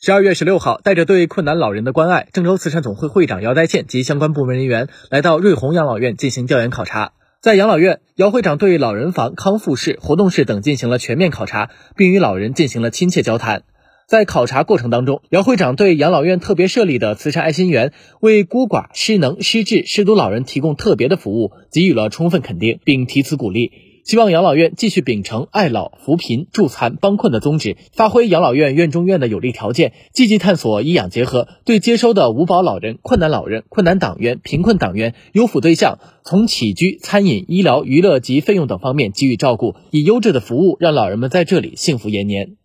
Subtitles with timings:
[0.00, 7.14] 十二月十六号，带着对困难老人的关爱，郑州慈善总会会长姚代倩及相关部门人员来到瑞虹养老院进行调研考察。
[7.42, 13.64] 在养老院，姚会长对老人房、康复室、活动室等进行了全面考察，并与老人进行了亲切交谈。
[14.06, 23.72] 在考察过程当中，姚会长对养老院特别设立的慈善爱心园为孤寡、失能、失智、失独老人提供特别的服务给予了充分肯定，并提词鼓励。
[24.08, 42.57] 希望养老院继续秉承爱老、扶贫、助残、帮困的宗旨，发挥养老院院中院的有利条件，积极探索医养结合，对接收的五保老人、困难老人、困难党员、贫困党员、优抚对象，从起居、餐饮、医疗、娱乐及费用等方面给予照顾，以优质的服务让老人们在这里幸福延年。